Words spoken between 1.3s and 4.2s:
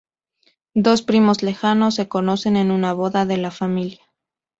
lejanos se conocen en una boda de la familia.